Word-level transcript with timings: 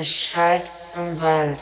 Es 0.00 0.14
schallt 0.14 0.70
im 0.94 1.20
Wald. 1.20 1.58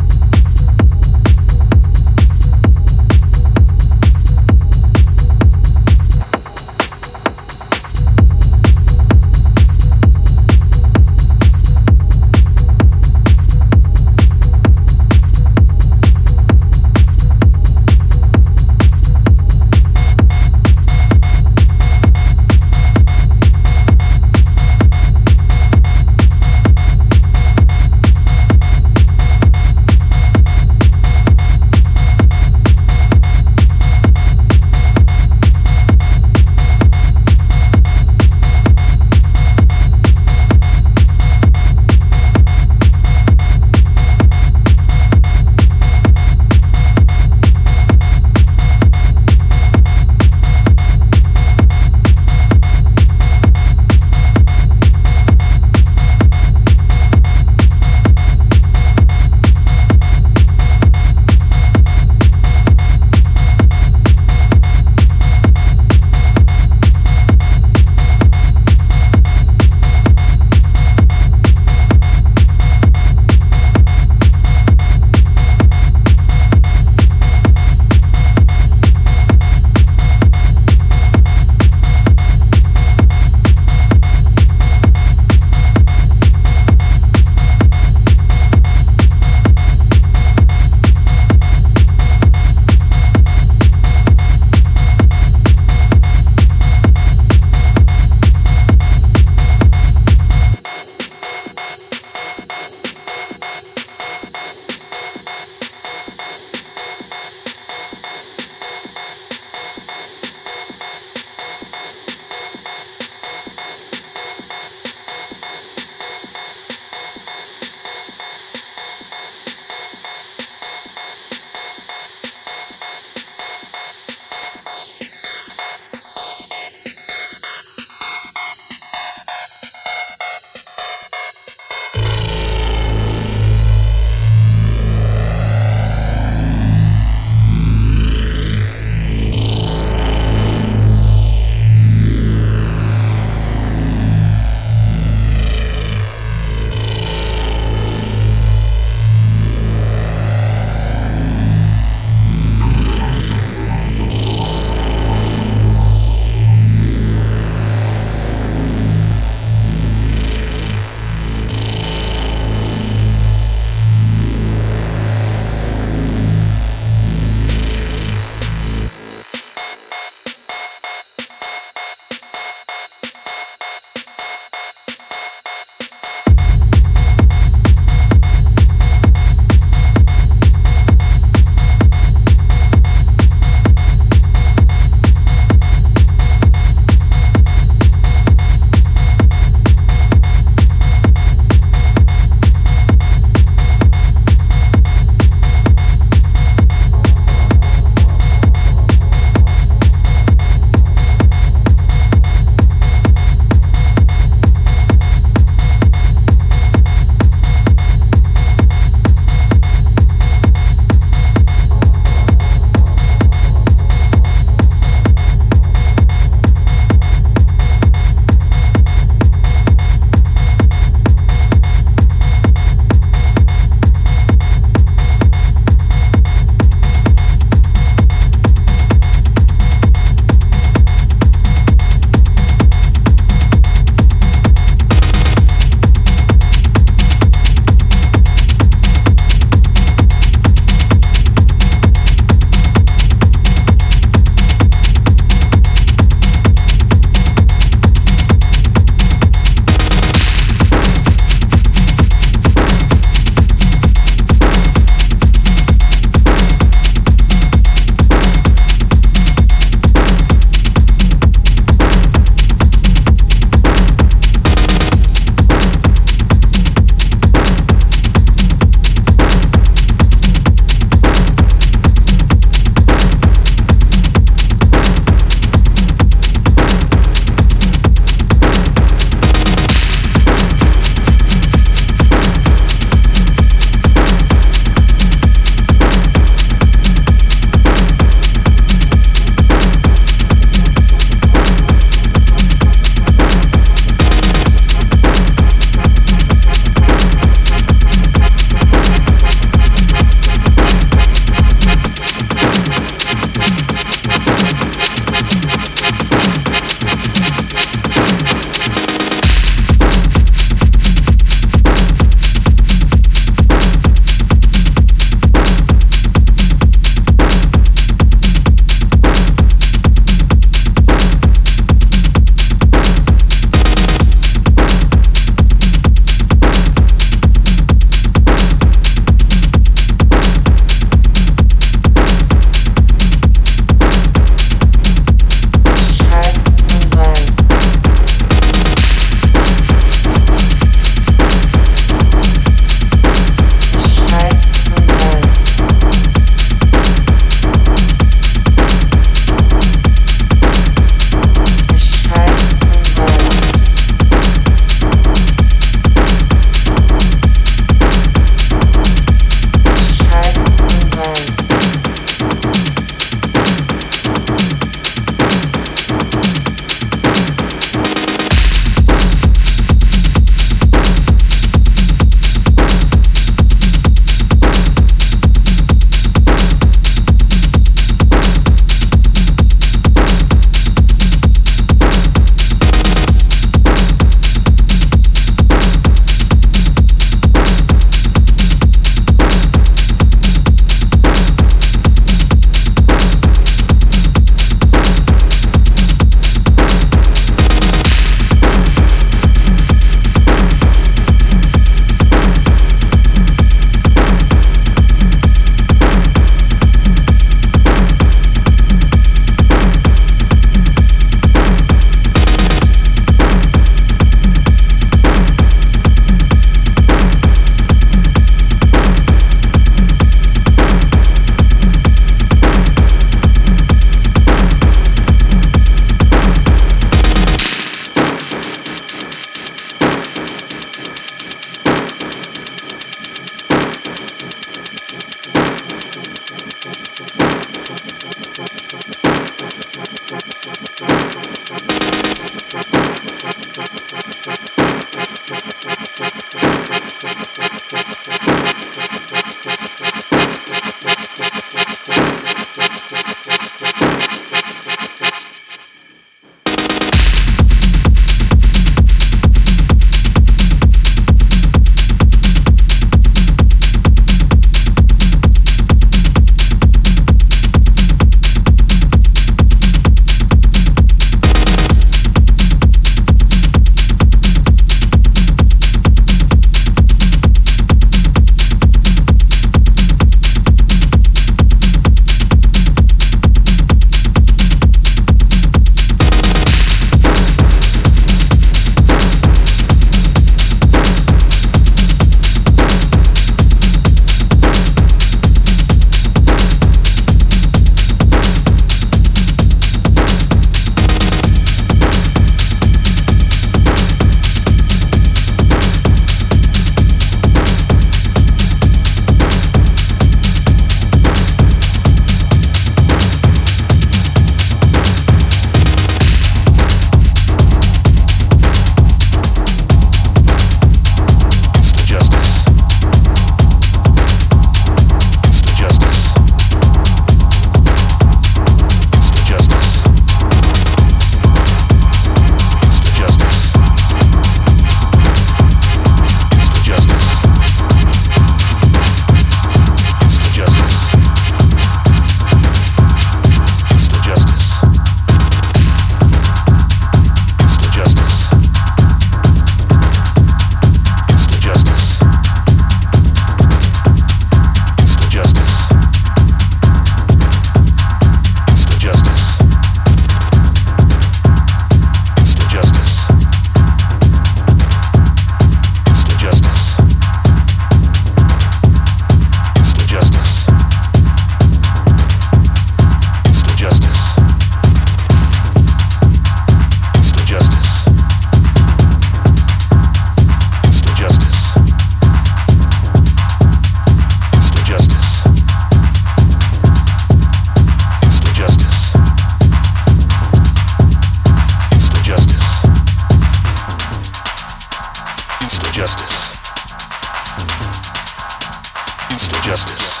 Instant 599.12 599.42
justice. 599.44 600.00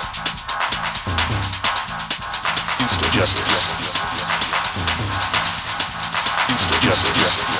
Instant 2.80 3.12
justice. 3.12 3.68
Instant 6.48 6.82
justice. 6.82 7.51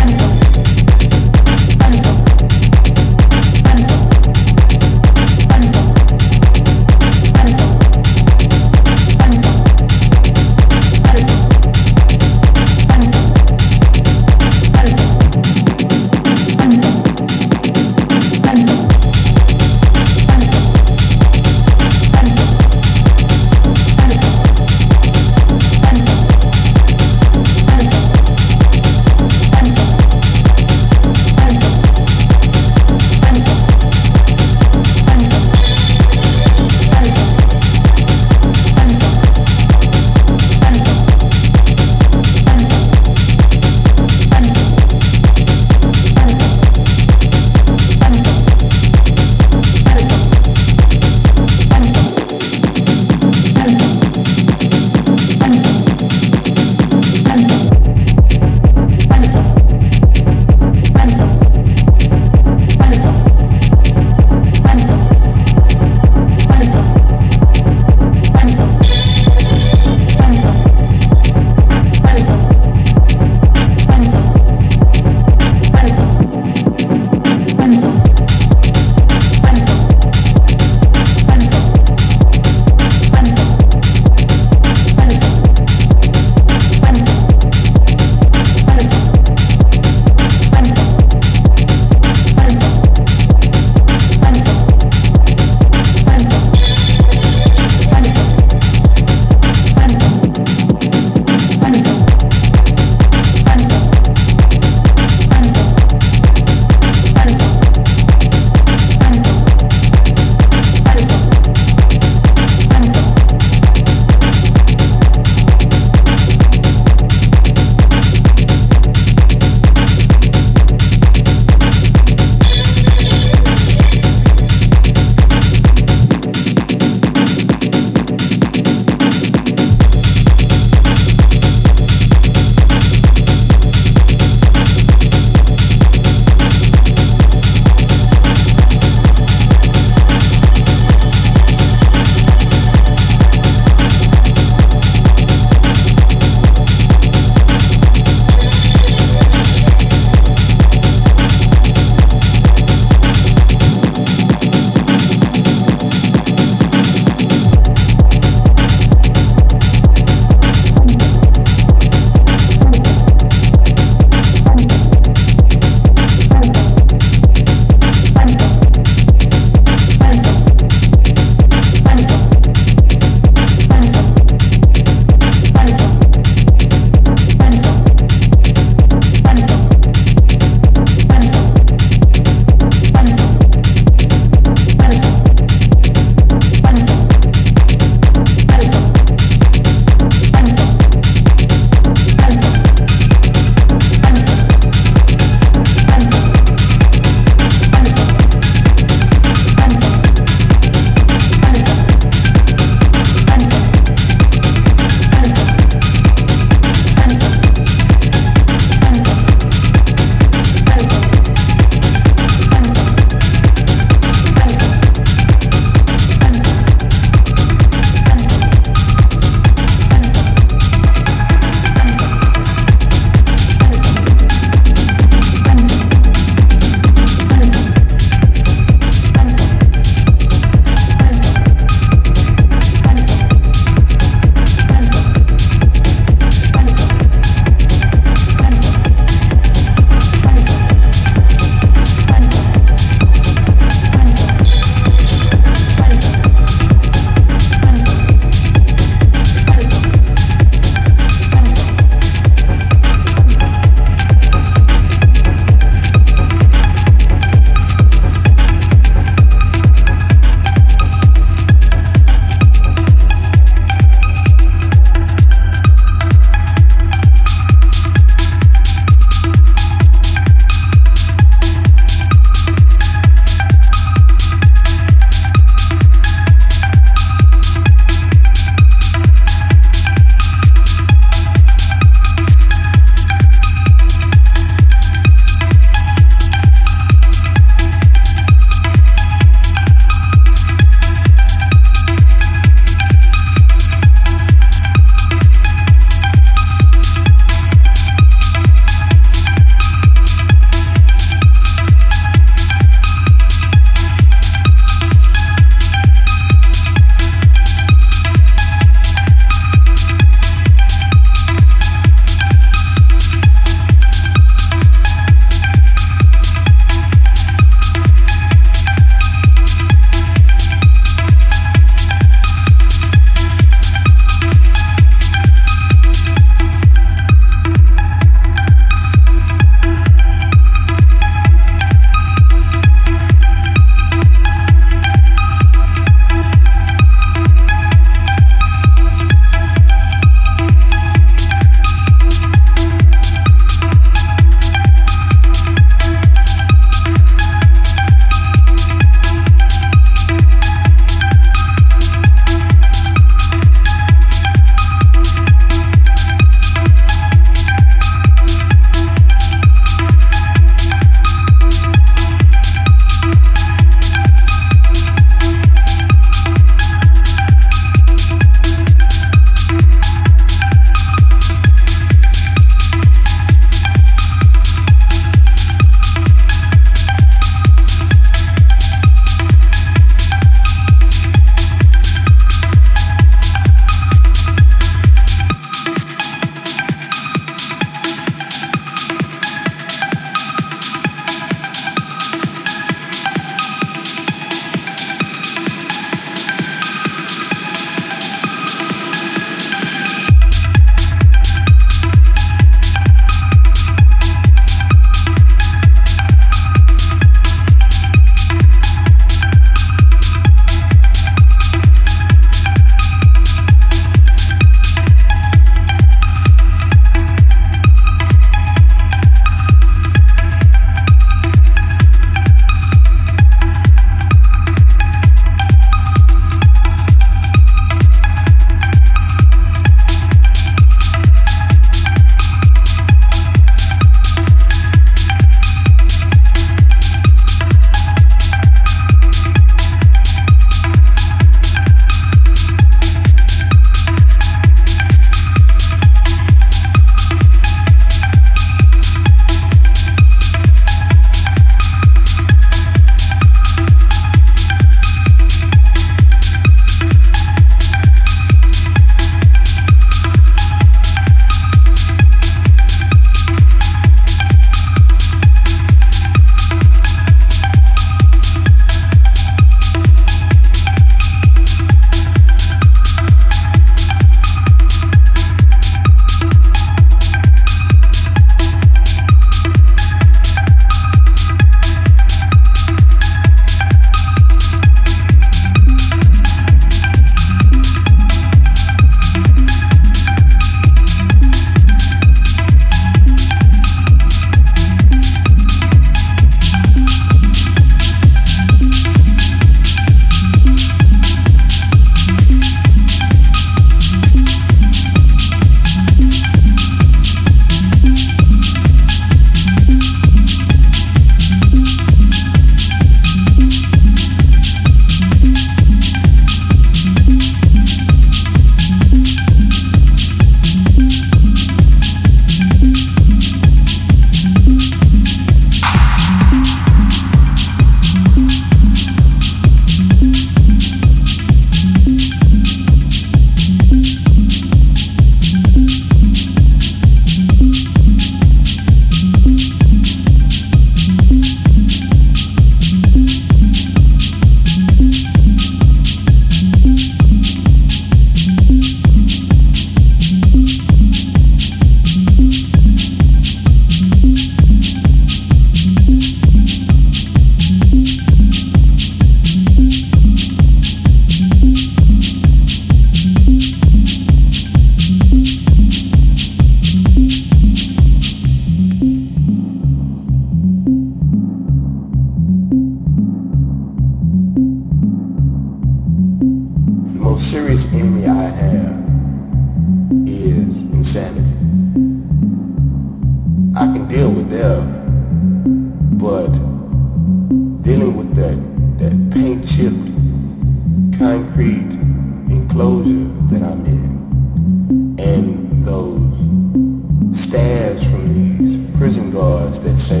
Guards 599.12 599.58
that 599.58 599.76
say 599.76 600.00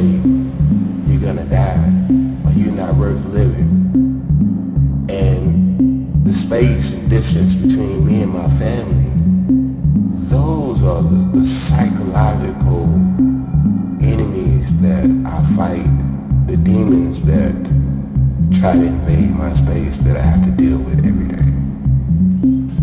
you're 1.06 1.20
gonna 1.20 1.44
die 1.44 1.76
or 2.46 2.52
you're 2.52 2.72
not 2.72 2.94
worth 2.94 3.22
living 3.26 3.68
and 5.10 6.24
the 6.24 6.32
space 6.32 6.92
and 6.92 7.10
distance 7.10 7.54
between 7.54 8.06
me 8.06 8.22
and 8.22 8.32
my 8.32 8.48
family 8.58 9.12
those 10.30 10.82
are 10.82 11.02
the, 11.02 11.38
the 11.38 11.46
psychological 11.46 12.84
enemies 14.00 14.72
that 14.80 15.04
I 15.26 15.56
fight 15.56 16.46
the 16.46 16.56
demons 16.56 17.20
that 17.22 17.52
try 18.58 18.72
to 18.72 18.86
invade 18.86 19.30
my 19.30 19.52
space 19.52 19.98
that 19.98 20.16
I 20.16 20.22
have 20.22 20.42
to 20.46 20.52
deal 20.52 20.78
with 20.78 21.04
every 21.04 21.28
day 21.28 21.52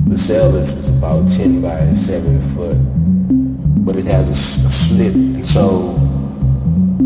the 0.08 0.18
cell 0.18 0.56
is, 0.56 0.70
is 0.74 0.90
about 0.90 1.28
10 1.28 1.60
by 1.60 1.92
7 1.96 2.56
foot 2.56 2.78
but 3.84 3.96
it 3.96 4.06
has 4.06 4.30
a, 4.30 4.68
a 4.68 4.72
slit. 4.72 5.48
So 5.48 5.99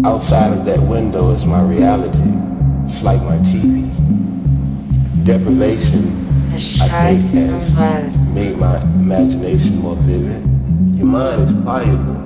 outside 0.06 0.51
of 0.51 0.66
that 0.66 0.82
window 0.82 1.32
is 1.32 1.45
my 1.45 1.62
reality. 1.62 2.20
It's 2.88 3.01
like 3.04 3.22
my 3.24 3.38
TV. 3.38 3.89
Deprivation, 5.24 6.28
I 6.82 7.18
think, 7.18 7.51
has 7.51 7.72
made 8.34 8.58
my 8.58 8.82
imagination 8.82 9.78
more 9.78 9.95
vivid. 9.95 10.43
Your 10.97 11.06
mind 11.08 11.41
is 11.43 11.54
pliable. 11.64 12.20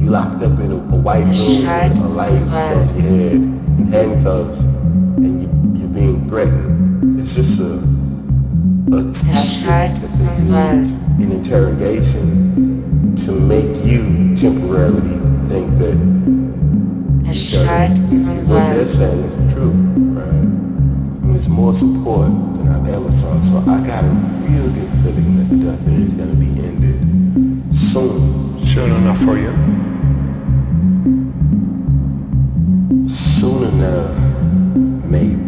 You 0.00 0.10
locked 0.10 0.42
up 0.44 0.58
in 0.60 0.70
a, 0.70 0.76
a 0.76 1.00
white 1.00 1.24
room 1.24 1.34
with 1.34 1.98
a 1.98 2.08
light 2.08 2.42
above 2.42 2.96
your 2.96 3.10
head, 3.10 3.32
and 3.32 3.88
handcuffs, 3.92 4.58
and 4.60 5.42
you, 5.42 5.80
you're 5.80 5.88
being 5.88 6.28
threatened. 6.28 7.20
It's 7.20 7.34
just 7.34 7.58
a, 7.58 7.74
a 8.96 9.12
tactic 9.12 10.00
that 10.00 10.18
they 10.18 10.42
use 10.42 10.92
in 11.20 11.32
interrogation 11.32 13.16
to 13.24 13.32
make 13.32 13.84
you 13.84 14.36
temporarily 14.36 15.18
think 15.48 15.76
that 15.80 16.17
what 17.28 18.74
they're 18.74 18.88
saying 18.88 19.20
is 19.20 19.52
true, 19.52 19.70
right? 19.70 20.24
And 20.24 21.36
it's 21.36 21.46
more 21.46 21.74
support 21.74 22.28
than 22.56 22.68
I've 22.68 22.88
ever 22.88 23.12
saw. 23.12 23.42
So 23.42 23.58
I 23.70 23.86
got 23.86 24.04
a 24.04 24.08
real 24.08 24.70
good 24.70 24.88
feeling 25.02 25.36
that 25.36 25.48
the 25.50 25.56
death 25.64 25.84
penalty 25.84 26.04
is 26.04 26.14
going 26.14 26.30
to 26.30 26.36
be 26.36 26.46
ended 26.66 27.00
soon. 27.76 28.66
Soon 28.66 28.92
enough 28.92 29.18
for 29.18 29.36
you? 29.36 29.52
Soon 33.14 33.62
enough, 33.64 34.16
maybe. 35.04 35.47